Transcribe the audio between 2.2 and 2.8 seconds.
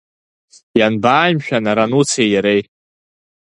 иареи?